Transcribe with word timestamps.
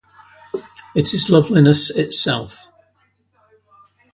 It 0.95 1.13
is 1.13 1.29
loveliness 1.29 1.91
itself. 1.91 2.71